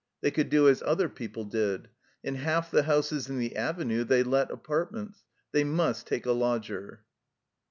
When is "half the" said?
2.37-2.81